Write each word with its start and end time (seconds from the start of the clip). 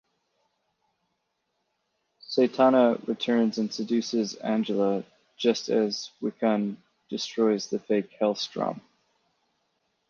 Satana 2.27 3.07
returns 3.07 3.59
and 3.59 3.71
seduces 3.71 4.33
Angela 4.33 5.03
just 5.37 5.69
as 5.69 6.09
Wiccan 6.23 6.77
destroys 7.11 7.67
the 7.67 7.77
fake 7.77 8.09
Hellstrom. 8.19 8.81